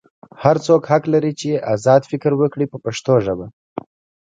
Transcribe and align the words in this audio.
هر 0.43 0.55
څوک 0.65 0.81
حق 0.91 1.03
لري 1.13 1.31
چې 1.41 1.49
ازاد 1.73 2.01
فکر 2.11 2.31
وکړي 2.37 2.65
په 2.69 2.77
پښتو 2.85 3.13
ژبه. 3.25 3.47